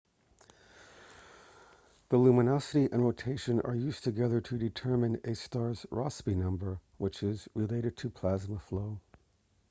the 2.09 2.17
luminosity 2.17 2.89
and 2.91 3.03
rotation 3.05 3.61
are 3.61 3.75
used 3.75 4.03
together 4.03 4.41
to 4.41 4.57
determine 4.57 5.21
a 5.25 5.35
star's 5.35 5.85
rossby 5.91 6.35
number 6.35 6.79
which 6.97 7.21
is 7.21 7.47
related 7.53 7.95
to 7.95 8.09
plasma 8.09 8.57
flow 8.57 8.99